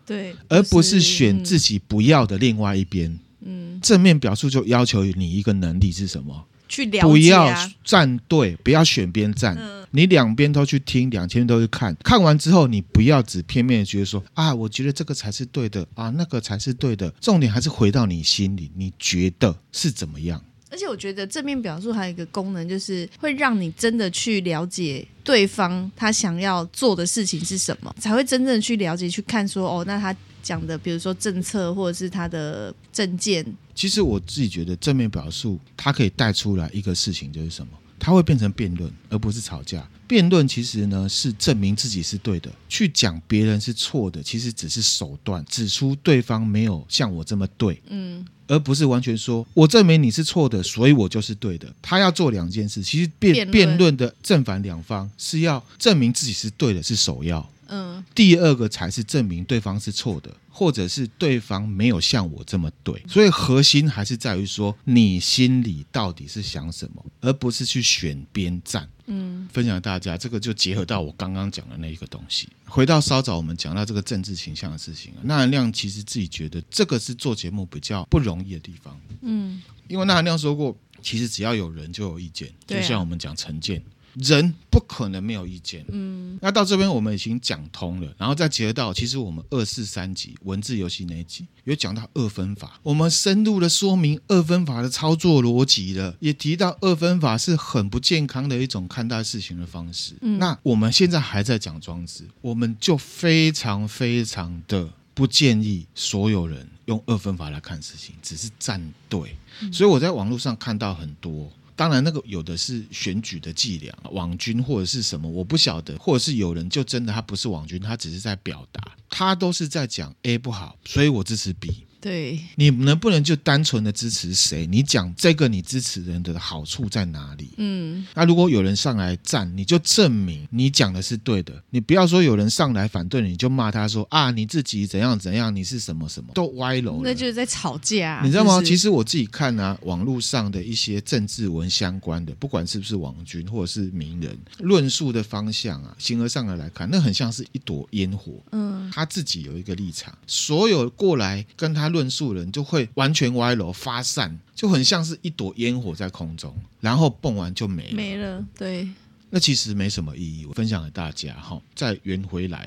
[0.05, 3.19] 对，而不是选自己不要的另外一边。
[3.41, 6.45] 嗯，正面表述就要求你一个能力是什么？
[6.67, 9.55] 去了解啊，不要站队，不要选边站。
[9.59, 17.09] 嗯你两边都去听，两边都去看，看完之后，你不要只片面的觉得说啊，我觉得这个才是对的啊，那个才是对的。
[17.21, 20.43] 重点还是回到你心里，你觉得是怎么样？
[20.69, 30.13] 而且我觉得正面表述还有一个功能，就是会让你真的去了解对方他想要做的事情是什么，才会真正去了解、去看说哦，那他
[30.47, 33.45] 讲的，比如说政策或者是他的政见。
[33.75, 37.73] 其实我自己觉得正面表述，它可以带出来一个事情，就是什么？
[37.99, 39.85] 它会变成辩论，而不是吵架。
[40.07, 51.67] 辩论其实呢是证明自己是对的，去讲别人是错的，其实只是手段，指出对方没有像我这么对，嗯，而不是完全说我证明你是错的，所以我就是对的。
[51.81, 57.47] 他要做两件事，其实辩辩论的正反两方是要证明自己是对的，是首要。
[57.67, 68.87] 嗯，第二个才是证明对方是错的，或者是对方没有像我这么对，所以核心还是在于说你心里到底是想什么，而不是去选边站。
[69.09, 72.49] 嗯，分享大家这个就结合到我刚刚讲的那一个东西。
[72.65, 78.99] 回到稍早我们讲到这个政治倾向的事情，那含亮其实自己觉得这个是做节目比较不容易的地方。
[79.21, 83.81] 嗯，因为那含亮说过，其实只要有人就有意见，就像我们讲成见。
[84.19, 100.15] 人不可能没有意见，嗯，那到这边我们已经讲通了，然后再结合到，其实我们二四三集文字游戏那一集有讲到二分法，我们深入的说明二分法的操作逻辑了，也提到二分法是很不健康的一种看待事情的方式。
[100.21, 109.35] 嗯，那我们现在还在讲庄子，我们就非常非常的不建议所有人用二分法来看事情，只是站队。
[109.71, 111.51] 所以我在网络上看到很多。
[111.77, 121.86] 当然，那个有的是选举的伎俩，网军或者是什么，我不晓得，或者是有人就真的他不是网军，他只是在表达，他都是在讲 A 不好，所以我支持 B。
[121.99, 124.67] 对，你能不能就单纯的支持谁？
[124.67, 127.49] 你讲这个你支持人的好处在哪里？
[127.57, 131.51] 嗯，那如果有人上来站，你就证明你讲的是对的。
[131.71, 137.01] 你不要说有人上来反对你，就骂他说啊，你自己怎样怎样，你是什么什么，都歪楼了。
[137.03, 138.61] 那就是在吵架，你知道吗？
[138.63, 148.33] 其实我自己看啊，网络上的一些政治文相关的，不管是不是网军或者是名人，论述的方向啊，形而上的来看，那很像是一朵烟火。
[148.51, 151.86] 嗯，他自己有一个立场，所有过来跟他。
[151.89, 157.95] 论述人就会完全歪楼发散，就很像是一朵烟火在空中，然后蹦完就没了。
[157.95, 158.87] 没了，对。
[159.29, 161.61] 那其实没什么意义，我分享给大家哈。
[161.75, 162.65] 再圆回来，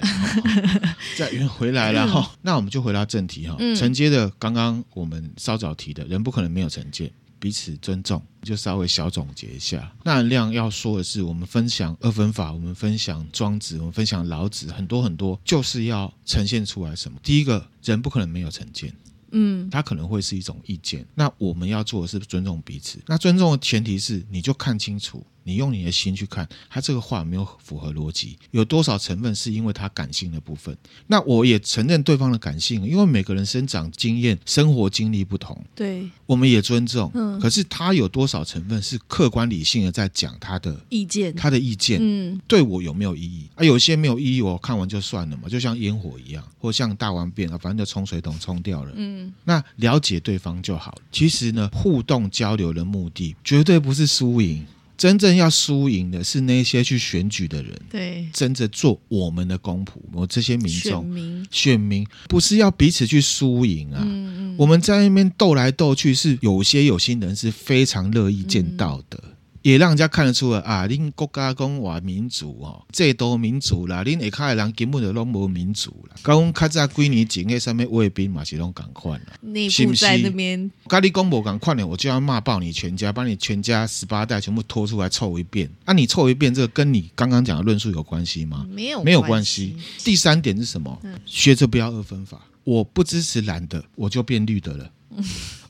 [1.16, 2.30] 再圆回来了哈。
[2.42, 9.90] 那我们就回到正题哈，承接的刚刚我们稍早提的，人不可能没有成见，彼此尊重，就稍微小总结一下。
[10.04, 17.18] 那含亮要说的是，我们分享二分法，我们分享庄子，我们分享老子，很多很多，就是要呈现出来什么？
[17.22, 18.92] 第一个人不可能没有成见。
[19.32, 21.06] 嗯，他可能会是一种意见。
[21.14, 22.98] 那我们要做的是尊重彼此。
[23.06, 28.38] 那尊重的前提是，你就看清楚你用你的心去看，他这个话有没有符合逻辑？
[28.52, 30.76] 有多少成分是因为他感性的部分？
[31.08, 37.10] 那我也承认对方的感性，因为每个人生长经验、生活经历不同，对，我们也尊重。
[37.14, 41.34] 嗯，可是他有多少成分是客观理性的在讲他的意见？
[41.34, 43.48] 他的意见，嗯，对我有没有意义？
[43.56, 48.92] 啊，有些没有意义，我看完就算了嘛，就像烟火一样，或像大完便啊，反正就冲水桶冲掉了。
[48.94, 50.96] 嗯，那了解对方就好。
[51.10, 54.64] 其实呢，互动交流的目的绝对不是输赢。
[55.01, 64.01] 真正要输赢的是那些去选举的人，对，争着做我们的公仆，我这些民众、选民，选民不是要彼此去输赢啊。
[64.03, 69.18] 嗯嗯，我们在那边斗来斗去，是有些有心人是非常乐意见到的。
[69.24, 69.30] 嗯
[69.62, 76.16] 也让人家看得出来啊，恁国家讲话民主哦，这多民主啦，恁下卡的人根本就拢无民主啦。
[76.24, 85.70] 讲较早几年前那上面卫兵嘛是拢共款啦，内部在那边，跟你讲无共款的，我就要骂爆你全家，把你全家十八代全部拖出来凑一遍。
[85.84, 88.66] 啊，你凑一遍，这个跟你刚刚讲的论述有关系吗？
[88.70, 89.76] 没有，没有关系。
[90.02, 90.98] 第三点是什么？
[91.02, 92.40] 嗯、学着不要二分法。
[92.64, 94.86] 我不支持蓝的，我就变绿的了；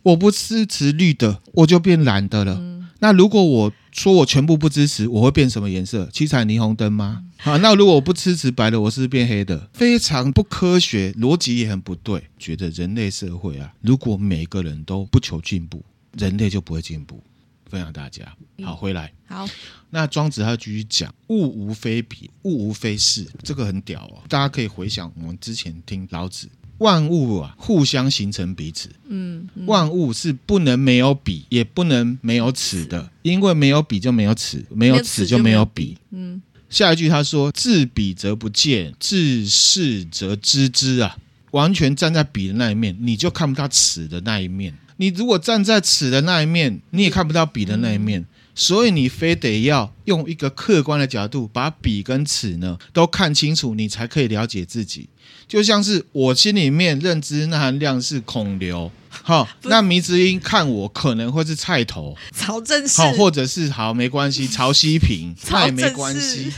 [0.02, 2.56] 我不支持绿的，我就变蓝的了。
[2.60, 6.08] 嗯、那如果我说我全部不支持，我会变什么颜色？
[6.12, 7.24] 七彩霓虹灯吗？
[7.38, 9.68] 好，那如果我不支持白的，我是不是变黑的？
[9.72, 12.22] 非常不科学，逻辑也很不对。
[12.38, 15.84] 觉得人类社会啊，如果每个人都不求进步，
[16.16, 17.22] 人类就不会进步。
[17.66, 18.24] 分享大家，
[18.64, 19.12] 好，回来。
[19.26, 19.46] 好，
[19.90, 24.22] 那庄子他继续讲：物无非彼，物无非是，这个很屌哦。
[24.28, 26.48] 大家可以回想我们之前听老子。
[26.80, 28.90] 万物啊，互相形成彼此。
[29.08, 35.96] 嗯，嗯，万物是不能没有彼，也不能没有此的，因为没有彼就没有此，没有此就没有彼。
[36.10, 41.16] 嗯，下一句他说：“自彼则不见，自是则知之啊。”
[41.52, 48.20] 完全站在彼的那一面，你就看不到此的那一面；你如果站在此的那一面，你也看不到彼的那一面。
[48.20, 48.26] 嗯
[48.60, 55.08] 所以你非得要用一个客观的角度，把笔跟尺呢都看清楚，你才可以了解自己。
[55.48, 66.52] 就像是我心里面认知那含量是孔刘，好， 那迷之音看我可能会是菜头， 曹正奭，好，或者是好没关系，曹希平， 那也没关系。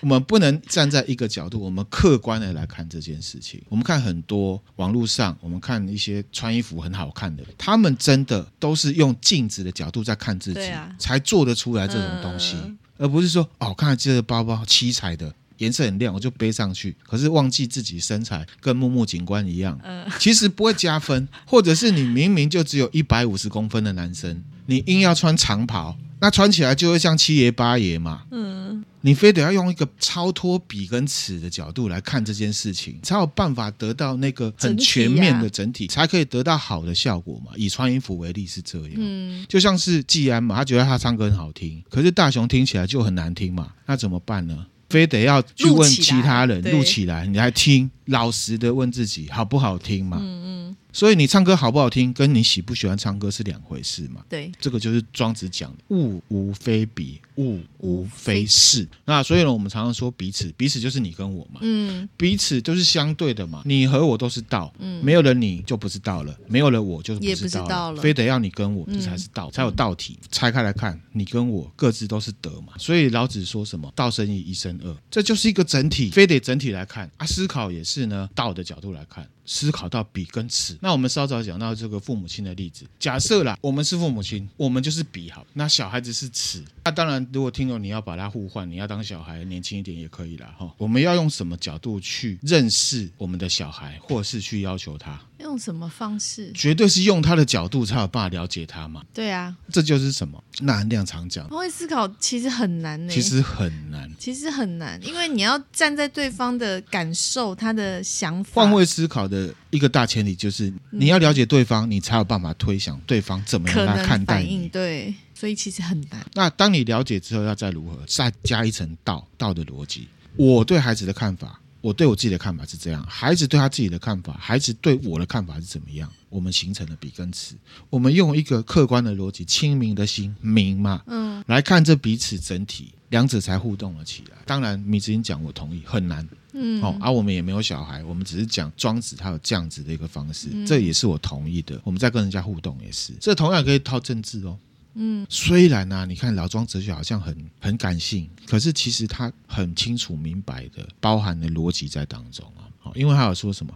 [0.00, 3.60] 我们不能站在一个角度，我们客观的来看这件事情。
[3.68, 21.26] 我们看很多网络上，我们看一些穿衣服很好看的，他们真的都是用镜子的角度在看自己，啊、才做得出来这种东西，嗯、而不是说哦，看这个包包七彩的，颜色很亮，我就背上去，可是忘记自己身材跟木木警官一样，嗯、其实不会加分。
[21.44, 25.96] 或者是你明明就只有一百五十公分的男生，你硬要穿长袍。
[26.20, 37.52] 那穿起来就会像七爷八爷嘛，嗯，你非得要用一个超脱比跟尺的角度来看这件事情，才有办法得到那个很全面的整体，才可以得到好的效果嘛。
[37.56, 44.66] 以穿衣服为例是这样，嗯，就像是季安嘛，他觉得他唱歌很好听，可是大雄听起来就很难听嘛，那怎么办呢？
[44.90, 50.18] 非得要去问其他人录起来，你来听，老实的问自己好不好听嘛？
[50.20, 50.76] 嗯嗯。
[50.90, 54.24] 所以你唱歌好不好听，跟你喜不喜欢唱歌是两回事嘛？
[54.28, 58.88] 对，这个就是庄子讲的“物无非彼，物无非是”。
[59.04, 61.60] 那所以呢，我们常常说彼此，彼此就是你跟我嘛。
[61.62, 63.62] 嗯，彼此都是相对的嘛。
[63.66, 67.68] 你和我都是道，嗯，没有了你就不是道了，没有了我就不是道了。
[67.68, 70.18] 道了非得要你跟我，这才是道，嗯、才有道体。
[70.32, 72.72] 拆开来看，你跟我各自都是德嘛。
[72.78, 77.26] 所以老子说什么“道生一，一生二”，这就是一个整体，非得整体来看啊。
[77.26, 79.28] 思考也是是呢，道的角度来看。
[79.48, 90.54] 思考到彼跟此，那我们稍早讲到这个父母亲的例子，假设啦，我们是父母亲，我们就是彼好，那小孩子是此，那当然，如果听众你要把它互换，你要当小孩年轻一点也可以啦。
[90.58, 90.70] 哈。
[90.76, 95.18] 我们要用什么角度去认识我们的小孩，或是去要求他？
[95.38, 96.52] 用什么方式？
[96.52, 99.04] 绝对是用他的角度才有办法了解他嘛。
[99.14, 100.42] 对啊，这就是什么？
[100.60, 103.12] 那含量常讲，换位思考其实很难呢。
[103.12, 108.62] 其实很难，其实很难，因为你要站在对方的感受，他的想法。
[108.62, 109.37] 换位思考的
[109.70, 114.68] 一个大前提就是你要了解对方，你才有办法推想对方怎么样来看待你。
[114.68, 116.24] 对，所以其实很难。
[116.34, 117.98] 那当你了解之后，要再如何？
[118.06, 120.08] 再加一层道，道的逻辑。
[120.36, 121.60] 我对孩子的看法。
[121.80, 126.12] 我对我自己的看法是这样，孩子对他自己的看法，孩子对我的看法是怎么样？
[126.28, 127.54] 我们形成了比跟词，
[127.88, 134.36] 我们用一个客观的逻辑，清明的心，明嘛，嗯，来看这彼此整体，两者才互动了起来。
[134.44, 141.80] 当然，米子英讲，我同意，很难，嗯，好，而我们也没有小孩，我们只是讲庄子他有这样子的一个方式，这也是我同意的。
[141.84, 144.58] 我们在跟人家互动也是，这同样可以套政治哦。
[144.94, 152.66] 嗯，虽然呢、啊，你看老庄哲学好像很很感性，可是其实他很清楚明白的包含的逻辑在当中啊。
[152.78, 153.72] 好，因为他有说什么，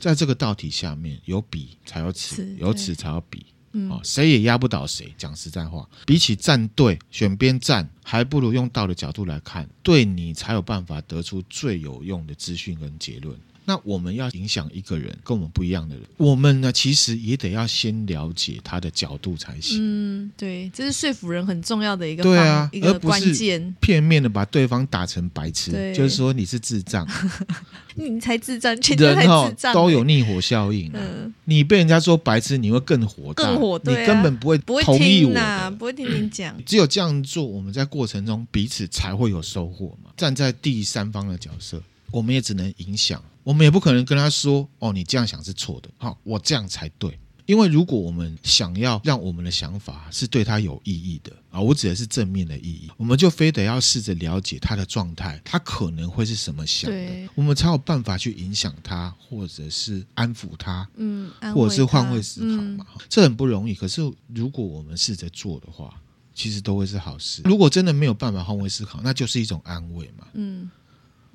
[0.00, 3.44] 在这个道体下面有比才有此，有此才有彼。
[3.72, 5.12] 嗯哦，谁也压不倒谁。
[5.18, 13.36] 讲实在话，比起站队选边站，还不如用道的角度来看，对你才有办法得出最有用的资讯跟结论。
[13.64, 19.78] 那我们要影响一个人跟我们不一样的人，我们呢其实也得要先了解他的角度才行。
[19.80, 23.74] 嗯，对，这是说服人很重要的一个对啊，一个关键。
[23.80, 27.06] 片面的把对方打成白痴，就是说你是智障，
[27.94, 30.98] 你才智障，全家才智障、都有逆火效应、啊。
[31.00, 35.70] 嗯你被人家说白痴，你会更火大，更火，啊你根本不会不会同意我，的。
[35.72, 36.56] 不会听你讲。
[36.64, 40.10] 只有这样做，我们在过程中彼此才会有收获嘛。
[40.16, 62.86] 站在第三方的角色，我们也只能影响，我们也不可能跟他说：“哦，你这样想是错的，好，我这样才对。”因为如果我们想要让我们的想法是对他有意义的啊，我指的是正面的意义，我们就非得要试着了解他的状态，他可能会是什么想的对，我们才有办法去影响他，或者是安抚他，嗯，或者是换位思考嘛。
[62.94, 63.74] 嗯这很不容易。
[63.74, 64.00] 可是
[64.32, 66.00] 如果我们试着做的话，
[66.32, 67.42] 其实都会是好事。
[67.44, 70.28] 如果真的没有办法换位思考，那就是一种安慰嘛。
[70.34, 70.70] 嗯，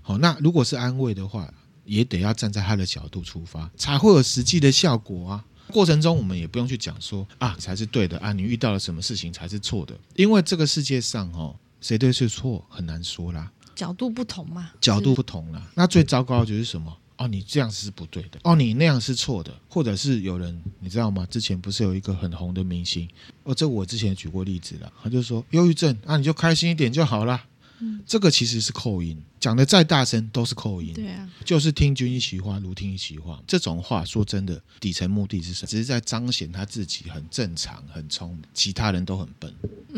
[0.01, 1.53] 好，那如果是安慰的话，
[1.87, 5.43] 也得要站在他的角度出发，才会有实际的效果啊。
[5.71, 15.65] 过程中，我们也不用去讲说啊才是对的啊，你遇到了什么事情才是错的，因为这个世界上哦，谁对谁错很难说啦，角度不同嘛，角度不同啦。
[15.73, 16.95] 那最糟糕的就是什么？
[17.17, 21.25] 哦，你这样是不对的，哦，你那样是错的，或者是有人你知道吗？
[21.29, 23.09] 之前不是有一个很红的明星，
[23.43, 27.43] 哦，这我之前举过例子了，他就说忧郁症啊，你就开心一点就好啦。
[27.79, 30.93] 嗯这个其实是扣音，讲的再大声都是扣音。
[30.93, 33.41] 对啊，就是听君一席话，如听一席话。
[33.45, 35.67] 这种话说真的，底层目的是什么？
[35.67, 39.53] 只是在彰显他自己很正常、很聪明，其他人都很笨，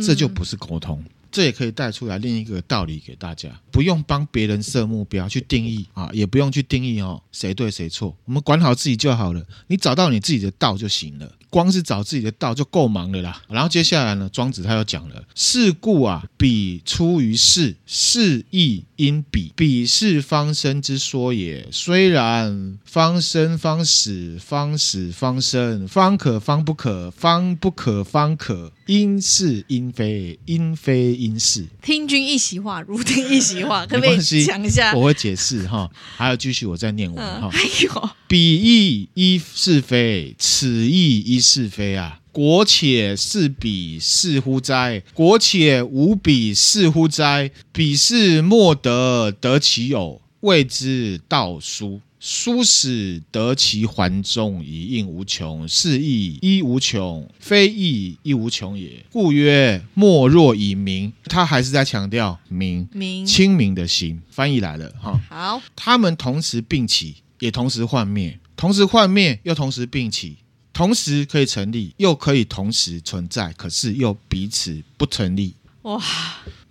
[0.06, 1.04] 这就不是沟通。
[1.32, 9.46] 这也可以带出来另一个道理给大家：不用帮别人设目标去定义啊，也不用去定义哦谁对谁错，我们管好自己就好了。
[9.68, 11.32] 你找到你自己的道就行了。
[11.52, 13.42] 光是找自己的道就够忙的啦。
[13.50, 19.52] 然后接下来呢，庄子他又讲了：是故啊，彼出于世，世亦因彼。
[19.56, 21.68] 彼是方生之说也。
[21.72, 28.72] 虽然，方生方死，方死方生，方可方不可，方不可方可。
[28.86, 31.66] 因是因非，因非因是。
[31.82, 34.94] 听君一席话，如听一席话，可不可以讲一下？
[34.96, 35.90] 我会解释哈。
[36.16, 37.50] 还要继续，我再念完嗯，哈。
[37.50, 42.20] 还有，彼亦一是非，此亦一是非啊！
[42.32, 45.04] 国且是彼是乎哉？
[45.14, 47.52] 国且无彼是乎哉？
[47.74, 52.00] 彼是莫得，得其有，谓之道书。
[52.20, 55.66] 书使得其环中，以应无穷。
[55.68, 59.06] 是亦依无穷，非亦依无穷也。
[59.12, 61.14] 故曰：莫若以明。
[61.26, 64.22] 他还是在强调明，明清明的心。
[64.30, 65.20] 翻译来了哈。
[65.30, 70.38] 好，他们同时并起，也同时幻灭，同时幻灭又同时并起，
[70.74, 75.54] 同时可以成立，又可以同时存在，可是又彼此不成立。
[75.84, 76.04] 哇，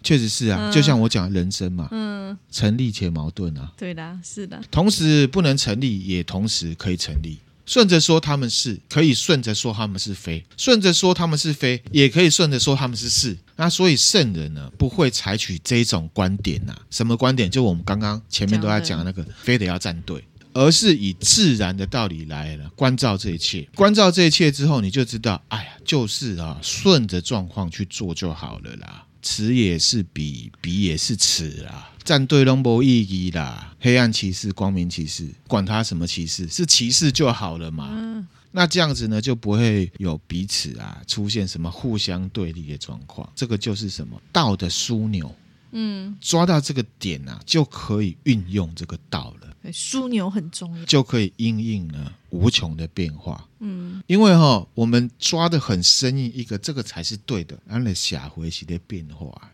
[0.03, 7.39] 确实是啊，嗯就像我讲的人生嘛，嗯，成立且矛盾啊，对的，是的，同时不能成立，也同时可以成立。
[7.67, 13.37] 顺着说他们是，可以顺着说他们是非；顺着说他们是非，也可以顺着说他们是是。
[13.57, 16.81] 那所以圣人呢，不会采取这种观点呐、啊。
[16.91, 17.51] 什么观点？
[17.51, 20.25] 就我们刚刚前面都在讲那个，非得要站队，
[20.55, 23.69] 而是以自然的道理来了关照这一切。
[23.75, 29.05] 关照这一切之后，你就知道，哎呀，就是啊，顺着状况去做就好了啦。
[29.23, 31.91] 此也是彼，彼也是此啊。
[32.05, 33.75] 站队都没意义啦。
[33.81, 37.89] 黑暗骑士、光明骑士，管他什么骑士，是骑士就好了嘛。
[37.91, 43.31] 嗯，那这样子呢，就不会有彼此啊出现什么互相对立的状况。
[43.35, 45.35] 这个就是什么道的枢纽。
[45.73, 50.85] 嗯，抓到这个点啊，就可以运用这个道了，对枢纽很重要。
[50.87, 53.49] 就可以因应呢无穷的变化。
[53.61, 59.51] 嗯，因为哈、哦，我们抓的很生硬，一个这个才是对的，安了下回是的变化。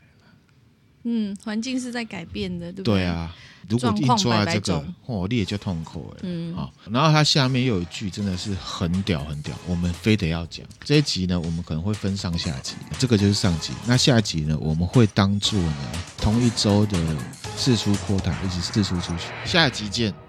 [1.05, 2.95] 嗯，环境是在改变的，对不对？
[2.95, 3.35] 对啊，
[3.69, 6.17] 如果硬抓了这个哦，你也就痛苦了。
[6.23, 13.73] 嗯啊，然后它下面又有一句真的是很屌很屌，我们非得要讲这一集呢，我们可能会分上下集，这个就是上集。
[13.87, 16.99] 那下集呢，我们会当做呢同一周的
[17.57, 19.25] 四出扩大，一直四出出去。
[19.45, 20.24] 下集见。